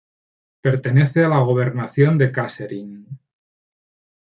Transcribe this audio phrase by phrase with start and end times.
[0.61, 3.05] Pertenece a la Gobernación de Kasserine.